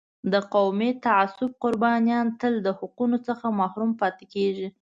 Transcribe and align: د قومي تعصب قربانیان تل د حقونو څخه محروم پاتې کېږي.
د 0.31 0.33
قومي 0.53 0.91
تعصب 1.05 1.49
قربانیان 1.63 2.27
تل 2.39 2.53
د 2.65 2.67
حقونو 2.79 3.17
څخه 3.27 3.45
محروم 3.59 3.91
پاتې 4.01 4.25
کېږي. 4.33 4.67